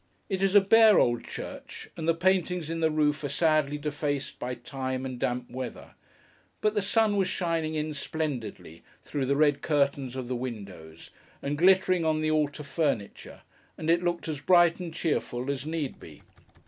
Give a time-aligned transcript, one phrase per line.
[0.29, 4.39] It is a bare old church, and the paintings in the roof are sadly defaced
[4.39, 5.93] by time and damp weather;
[6.59, 11.11] but the sun was shining in, splendidly, through the red curtains of the windows,
[11.43, 13.41] and glittering on the altar furniture;
[13.77, 16.23] and it looked as bright and cheerful as need be.